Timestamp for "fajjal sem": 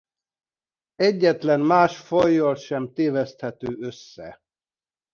1.97-2.93